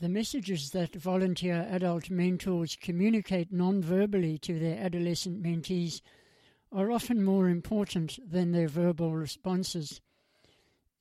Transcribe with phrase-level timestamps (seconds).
[0.00, 6.02] The messages that volunteer adult mentors communicate non verbally to their adolescent mentees
[6.70, 10.00] are often more important than their verbal responses.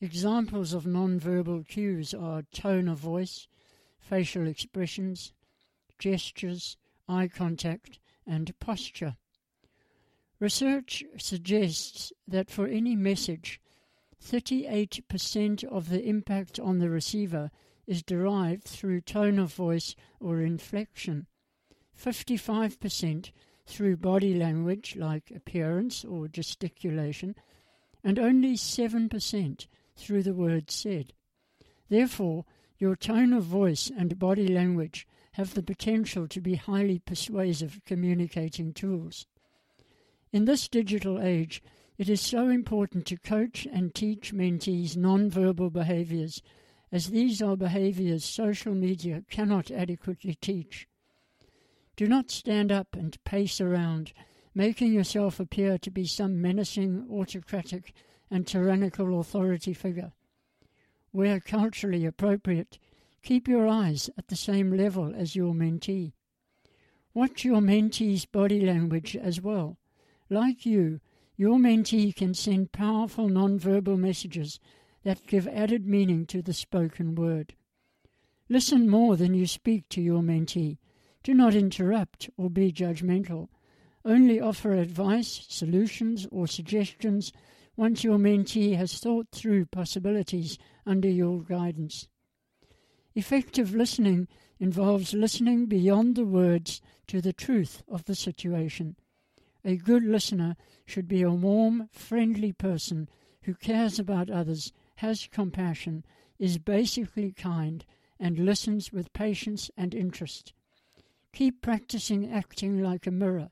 [0.02, 3.48] Examples of non-verbal cues are tone of voice,
[4.00, 5.32] facial expressions,
[6.00, 6.78] gestures,
[7.08, 9.18] eye contact, and posture.
[10.40, 13.60] Research suggests that for any message,
[14.24, 17.52] 38% of the impact on the receiver
[17.88, 21.26] is derived through tone of voice or inflection,
[21.98, 23.32] 55%
[23.66, 27.36] through body language like appearance or gesticulation,
[28.04, 31.14] and only 7% through the words said.
[31.90, 32.46] Therefore,
[32.78, 38.74] your tone of voice and body language have the potential to be highly persuasive communicating
[38.74, 39.26] tools.
[40.32, 41.64] In this digital age,
[41.98, 46.44] it is so important to coach and teach mentees non-verbal behaviors,
[46.92, 50.88] as these are behaviors social media cannot adequately teach.
[51.96, 54.14] Do not stand up and pace around,
[54.54, 57.94] making yourself appear to be some menacing, autocratic,
[58.30, 60.14] and tyrannical authority figure.
[61.12, 62.78] Where culturally appropriate,
[63.24, 66.14] keep your eyes at the same level as your mentee.
[67.14, 69.78] Watch your mentee's body language as well.
[70.30, 71.00] Like you,
[71.36, 74.60] your mentee can send powerful non-verbal messages
[75.08, 77.56] that give added meaning to the spoken word.
[78.50, 80.78] Listen more than you speak to your mentee
[81.24, 83.48] do not interrupt or be judgmental.
[84.04, 87.32] Only offer advice, solutions, or suggestions
[87.78, 92.10] once your mentee has thought through possibilities under your guidance.
[93.16, 94.28] Effective listening
[94.60, 98.98] involves listening beyond the words to the truth of the situation.
[99.64, 103.08] A good listener should be a warm, friendly person
[103.44, 106.04] who cares about others, has compassion,
[106.40, 107.86] is basically kind,
[108.20, 110.54] and listens with patience and interest.
[111.34, 113.52] Keep practicing acting like a mirror,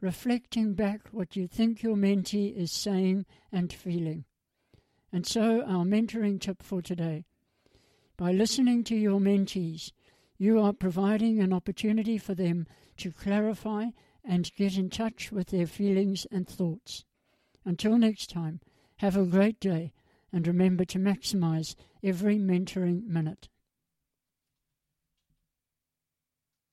[0.00, 4.24] reflecting back what you think your mentee is saying and feeling.
[5.12, 7.24] And so, our mentoring tip for today.
[8.16, 9.90] By listening to your mentees,
[10.38, 12.66] you are providing an opportunity for them
[12.98, 13.86] to clarify
[14.24, 17.04] and get in touch with their feelings and thoughts.
[17.64, 18.60] Until next time,
[18.98, 19.92] have a great day
[20.36, 21.74] and remember to maximize
[22.04, 23.48] every mentoring minute.